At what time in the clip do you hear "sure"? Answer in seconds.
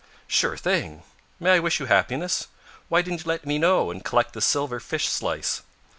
0.25-0.57